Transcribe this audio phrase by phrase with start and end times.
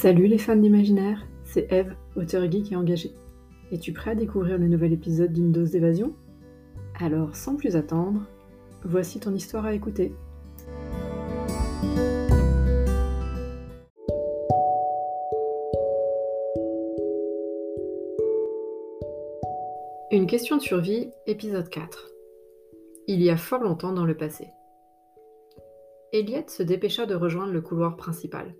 [0.00, 3.12] Salut les fans d'imaginaire, c'est Eve, auteur geek et engagée.
[3.70, 6.14] Es-tu prêt à découvrir le nouvel épisode d'une dose d'évasion?
[6.98, 8.22] Alors, sans plus attendre,
[8.82, 10.14] voici ton histoire à écouter.
[20.10, 22.10] Une question de survie, épisode 4.
[23.06, 24.48] Il y a fort longtemps dans le passé.
[26.14, 28.54] Elliot se dépêcha de rejoindre le couloir principal.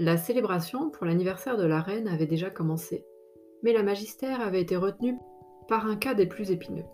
[0.00, 3.04] La célébration pour l'anniversaire de la reine avait déjà commencé,
[3.64, 5.18] mais la magistère avait été retenue
[5.66, 6.84] par un cas des plus épineux.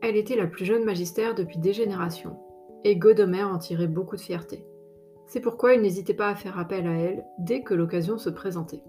[0.00, 2.38] Elle était la plus jeune magistère depuis des générations,
[2.82, 4.64] et Godomer en tirait beaucoup de fierté.
[5.26, 8.82] C'est pourquoi il n'hésitait pas à faire appel à elle dès que l'occasion se présentait.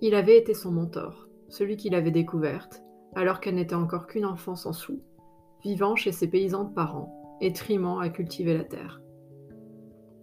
[0.00, 2.82] Il avait été son mentor, celui qu'il avait découverte,
[3.16, 5.02] alors qu'elle n'était encore qu'une enfant sans sou,
[5.62, 9.02] vivant chez ses paysans de parents, et trimant à cultiver la terre.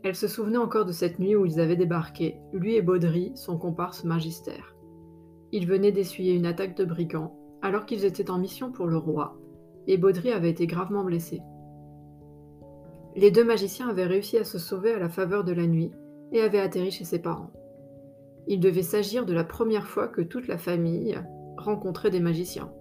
[0.06, 3.58] Elle se souvenait encore de cette nuit où ils avaient débarqué, lui et Baudry, son
[3.58, 4.76] comparse magistère.
[5.52, 9.36] Ils venaient d'essuyer une attaque de brigands, alors qu'ils étaient en mission pour le roi,
[9.88, 11.42] et Baudry avait été gravement blessé.
[13.16, 15.92] Les deux magiciens avaient réussi à se sauver à la faveur de la nuit
[16.32, 17.50] et avaient atterri chez ses parents.
[18.46, 21.20] Il devait s'agir de la première fois que toute la famille
[21.58, 22.72] rencontrait des magiciens.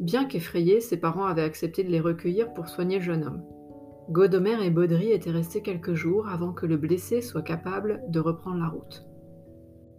[0.00, 3.44] Bien qu'effrayés, ses parents avaient accepté de les recueillir pour soigner le jeune homme.
[4.10, 8.58] Godomer et Baudry étaient restés quelques jours avant que le blessé soit capable de reprendre
[8.58, 9.06] la route.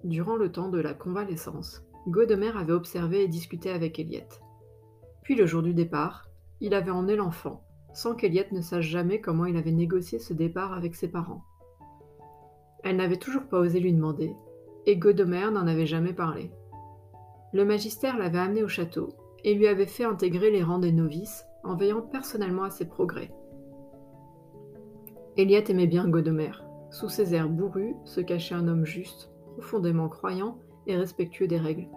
[0.04, 4.22] Durant le temps de la convalescence, Godomer avait observé et discuté avec Elliot.
[5.24, 6.30] Puis le jour du départ,
[6.62, 10.74] il avait emmené l'enfant, sans qu'Elliot ne sache jamais comment il avait négocié ce départ
[10.74, 11.44] avec ses parents.
[12.84, 14.36] Elle n'avait toujours pas osé lui demander,
[14.86, 16.52] et Godomer n'en avait jamais parlé.
[17.54, 19.10] Le magistère l'avait amené au château
[19.44, 23.32] et lui avait fait intégrer les rangs des novices en veillant personnellement à ses progrès.
[25.38, 26.52] Eliot aimait bien Godomer.
[26.92, 31.90] Sous ses airs bourrus se cachait un homme juste, profondément croyant et respectueux des règles.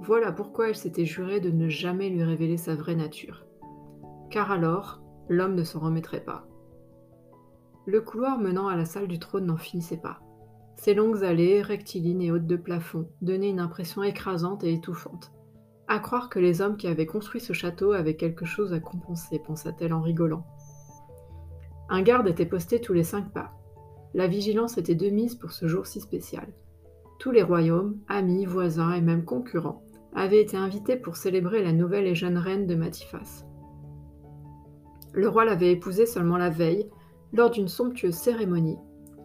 [0.00, 3.46] Voilà pourquoi elle s'était jurée de ne jamais lui révéler sa vraie nature.
[4.28, 5.00] Car alors,
[5.30, 6.46] l'homme ne s'en remettrait pas.
[7.86, 10.20] Le couloir menant à la salle du trône n'en finissait pas.
[10.76, 15.32] Ses longues allées, rectilignes et hautes de plafond, donnaient une impression écrasante et étouffante.
[15.88, 19.38] À croire que les hommes qui avaient construit ce château avaient quelque chose à compenser,
[19.38, 20.44] pensa-t-elle en rigolant.
[21.88, 23.52] Un garde était posté tous les cinq pas.
[24.14, 26.46] La vigilance était de mise pour ce jour si spécial.
[27.18, 29.82] Tous les royaumes, amis, voisins et même concurrents
[30.14, 33.46] avaient été invités pour célébrer la nouvelle et jeune reine de Matifas.
[35.14, 36.88] Le roi l'avait épousée seulement la veille,
[37.32, 38.78] lors d'une somptueuse cérémonie,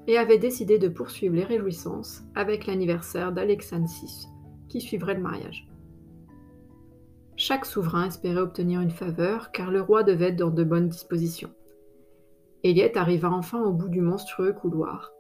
[0.07, 4.28] et avait décidé de poursuivre les réjouissances avec l'anniversaire d'Alexandre VI,
[4.69, 5.67] qui suivrait le mariage.
[7.35, 11.51] Chaque souverain espérait obtenir une faveur, car le roi devait être dans de bonnes dispositions.
[12.67, 15.13] Eliette arriva enfin au bout du monstrueux couloir.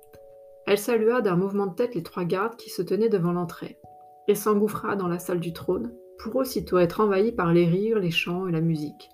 [0.65, 3.79] Elle salua d'un mouvement de tête les trois gardes qui se tenaient devant l'entrée,
[4.27, 8.11] et s'engouffra dans la salle du trône, pour aussitôt être envahie par les rires, les
[8.11, 9.09] chants et la musique.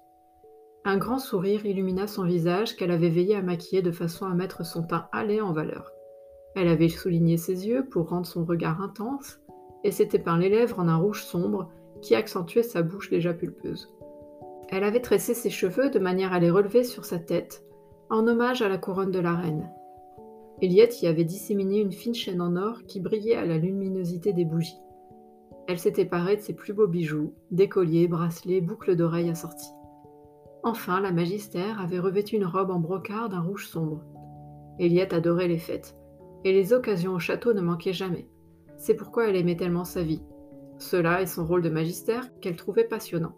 [0.84, 4.66] Un grand sourire illumina son visage qu'elle avait veillé à maquiller de façon à mettre
[4.66, 5.92] son teint hâlé en valeur.
[6.56, 9.40] Elle avait souligné ses yeux pour rendre son regard intense,
[9.84, 11.70] et s'était peint les lèvres en un rouge sombre
[12.02, 13.94] qui accentuait sa bouche déjà pulpeuse.
[14.70, 17.64] Elle avait tressé ses cheveux de manière à les relever sur sa tête,
[18.14, 19.72] en hommage à la couronne de la reine.
[20.62, 24.46] Eliot y avait disséminé une fine chaîne en or qui brillait à la luminosité des
[24.46, 24.80] bougies.
[25.68, 29.74] Elle s'était parée de ses plus beaux bijoux, décolliers, bracelets, boucles d'oreilles assorties.
[30.62, 34.04] Enfin, la magistère avait revêtu une robe en brocart d'un rouge sombre.
[34.78, 35.98] Eliette adorait les fêtes,
[36.44, 38.30] et les occasions au château ne manquaient jamais.
[38.78, 40.22] C'est pourquoi elle aimait tellement sa vie,
[40.78, 43.34] cela et son rôle de magistère qu'elle trouvait passionnant.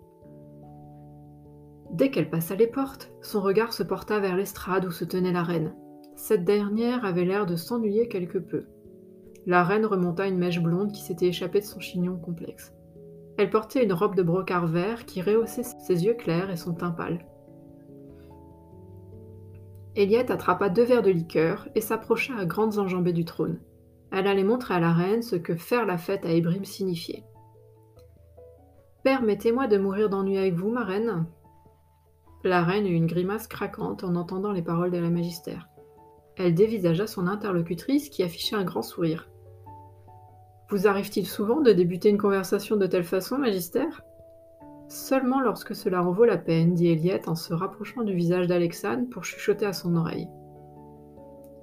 [1.95, 5.44] Dès qu'elle passa les portes, son regard se porta vers l'estrade où se tenait la
[5.44, 5.73] reine.
[6.17, 8.66] Cette dernière avait l'air de s'ennuyer quelque peu.
[9.45, 12.73] La reine remonta une mèche blonde qui s'était échappée de son chignon complexe.
[13.38, 16.91] Elle portait une robe de brocart vert qui rehaussait ses yeux clairs et son teint
[16.91, 17.25] pâle.
[19.95, 23.62] Eliette attrapa deux verres de liqueur et s'approcha à grandes enjambées du trône.
[24.12, 27.24] Elle allait montrer à la reine ce que faire la fête à Ébrim signifiait.
[29.03, 31.25] Permettez-moi de mourir d'ennui avec vous, ma reine
[32.45, 35.68] La reine eut une grimace craquante en entendant les paroles de la magistère.
[36.38, 39.27] Elle dévisagea son interlocutrice qui affichait un grand sourire.
[40.69, 44.03] Vous arrive-t-il souvent de débuter une conversation de telle façon, magistère?
[44.89, 49.09] Seulement lorsque cela en vaut la peine, dit Eliette en se rapprochant du visage d'Alexandre
[49.09, 50.30] pour chuchoter à son oreille.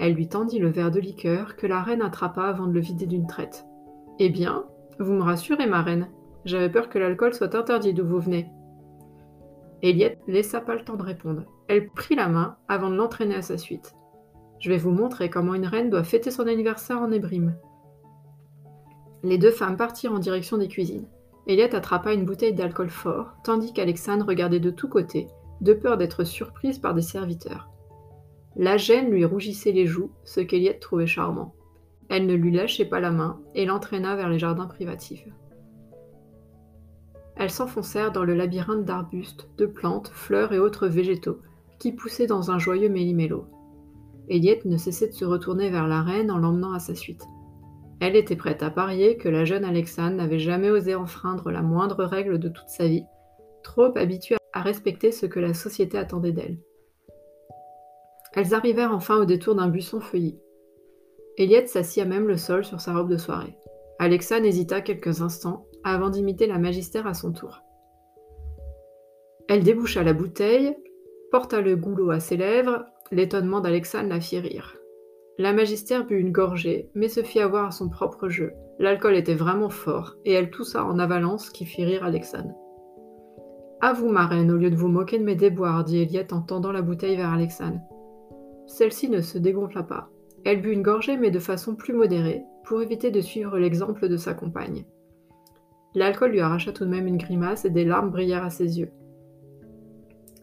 [0.00, 3.06] Elle lui tendit le verre de liqueur que la reine attrapa avant de le vider
[3.06, 3.66] d'une traite.
[4.18, 4.64] Eh bien,
[4.98, 6.08] vous me rassurez, ma reine.
[6.44, 8.50] J'avais peur que l'alcool soit interdit d'où vous venez.
[9.82, 11.42] Eliette laissa pas le temps de répondre.
[11.68, 13.94] Elle prit la main avant de l'entraîner à sa suite.
[14.60, 17.56] Je vais vous montrer comment une reine doit fêter son anniversaire en Ébrim.
[19.24, 21.08] Les deux femmes partirent en direction des cuisines.
[21.48, 25.26] Eliette attrapa une bouteille d'alcool fort, tandis qu'Alexandre regardait de tous côtés,
[25.60, 27.68] de peur d'être surprise par des serviteurs.
[28.54, 31.54] La gêne lui rougissait les joues, ce qu'Eliette trouvait charmant.
[32.08, 35.26] Elle ne lui lâchait pas la main et l'entraîna vers les jardins privatifs.
[37.42, 41.40] Elles s'enfoncèrent dans le labyrinthe d'arbustes, de plantes, fleurs et autres végétaux,
[41.80, 43.46] qui poussaient dans un joyeux méli-mélo.
[44.28, 47.24] Eliette ne cessait de se retourner vers la reine en l'emmenant à sa suite.
[47.98, 52.04] Elle était prête à parier que la jeune Alexandre n'avait jamais osé enfreindre la moindre
[52.04, 53.06] règle de toute sa vie,
[53.64, 56.60] trop habituée à respecter ce que la société attendait d'elle.
[58.34, 60.38] Elles arrivèrent enfin au détour d'un buisson feuilli.
[61.38, 63.58] Eliette s'assit à même le sol sur sa robe de soirée.
[63.98, 67.62] Alexa hésita quelques instants avant d'imiter la magistère à son tour.
[69.48, 70.76] Elle déboucha la bouteille,
[71.30, 74.76] porta le goulot à ses lèvres, l'étonnement d'Alexandre la fit rire.
[75.38, 78.52] La magistère but une gorgée, mais se fit avoir à son propre jeu.
[78.78, 82.54] L'alcool était vraiment fort, et elle toussa en avalance qui fit rire Alexandre.
[83.80, 86.42] À vous, ma reine, au lieu de vous moquer de mes déboires, dit Eliette en
[86.42, 87.80] tendant la bouteille vers Alexandre.
[88.66, 90.08] Celle-ci ne se dégonfla pas.
[90.44, 94.16] Elle but une gorgée, mais de façon plus modérée, pour éviter de suivre l'exemple de
[94.16, 94.84] sa compagne.
[95.94, 98.90] L'alcool lui arracha tout de même une grimace et des larmes brillèrent à ses yeux.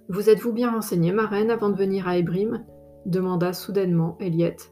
[0.09, 2.65] Vous êtes-vous bien renseignée, ma reine, avant de venir à Ébrim?
[3.05, 4.71] demanda soudainement Eliette.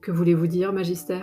[0.00, 1.22] Que voulez-vous dire, Magister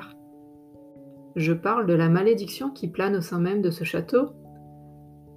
[1.35, 4.29] Je parle de la malédiction qui plane au sein même de ce château.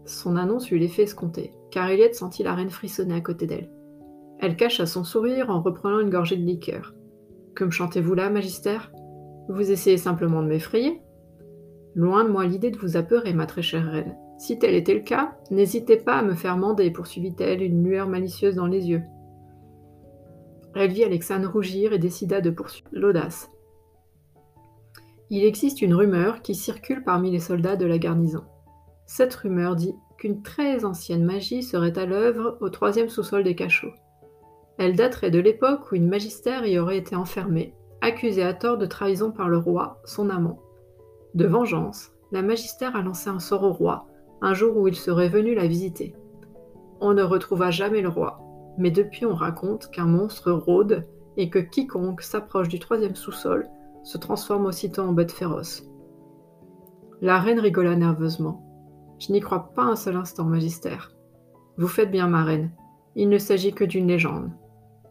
[0.04, 3.70] Son annonce eut l'effet escompté, car Eliette sentit la reine frissonner à côté d'elle.
[4.38, 6.94] Elle cacha son sourire en reprenant une gorgée de liqueur.
[7.54, 8.78] Que me chantez-vous là, Magister
[9.48, 11.00] Vous essayez simplement de m'effrayer
[11.96, 14.14] Loin de moi l'idée de vous apeurer, ma très chère reine.
[14.36, 18.56] Si tel était le cas, n'hésitez pas à me faire mander, poursuivit-elle, une lueur malicieuse
[18.56, 19.02] dans les yeux.
[20.74, 23.50] Elle vit Alexandre rougir et décida de poursuivre l'audace.
[25.30, 28.44] Il existe une rumeur qui circule parmi les soldats de la garnison.
[29.06, 33.94] Cette rumeur dit qu'une très ancienne magie serait à l'œuvre au troisième sous-sol des cachots.
[34.76, 37.72] Elle daterait de l'époque où une magistère y aurait été enfermée,
[38.02, 40.60] accusée à tort de trahison par le roi, son amant.
[41.36, 44.06] De vengeance, la magistère a lancé un sort au roi,
[44.40, 46.14] un jour où il serait venu la visiter.
[47.02, 48.40] On ne retrouva jamais le roi,
[48.78, 51.06] mais depuis on raconte qu'un monstre rôde
[51.36, 53.68] et que quiconque s'approche du troisième sous-sol
[54.02, 55.84] se transforme aussitôt en bête féroce.
[57.20, 58.62] La reine rigola nerveusement.
[59.18, 61.12] Je n'y crois pas un seul instant, magistère.
[61.76, 62.70] Vous faites bien, ma reine.
[63.14, 64.52] Il ne s'agit que d'une légende.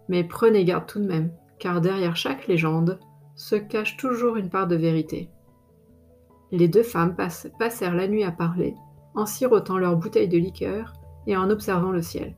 [0.10, 3.00] Mais prenez garde tout de même, car derrière chaque légende
[3.36, 5.30] se cache toujours une part de vérité.
[6.52, 7.16] Les deux femmes
[7.60, 8.76] passèrent la nuit à parler,
[9.16, 10.94] en sirotant leur bouteille de liqueur
[11.28, 12.36] et en observant le ciel.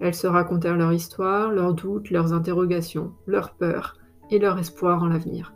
[0.00, 3.96] Elles se racontèrent leur histoire, leurs doutes, leurs interrogations, leurs peurs
[4.30, 5.54] et leur espoir en l'avenir.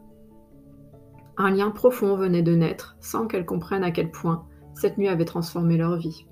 [1.39, 5.25] Un lien profond venait de naître sans qu'elles comprennent à quel point cette nuit avait
[5.25, 6.27] transformé leur vie.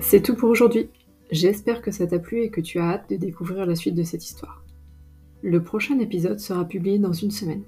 [0.00, 0.90] C'est tout pour aujourd'hui.
[1.30, 4.02] J'espère que ça t'a plu et que tu as hâte de découvrir la suite de
[4.02, 4.64] cette histoire.
[5.42, 7.62] Le prochain épisode sera publié dans une semaine.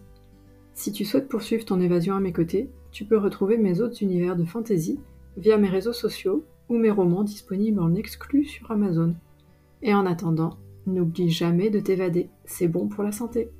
[0.74, 4.34] Si tu souhaites poursuivre ton évasion à mes côtés, tu peux retrouver mes autres univers
[4.34, 4.98] de fantasy
[5.36, 9.14] via mes réseaux sociaux ou mes romans disponibles en exclu sur Amazon.
[9.80, 13.50] Et en attendant, n'oublie jamais de t'évader, c'est bon pour la santé.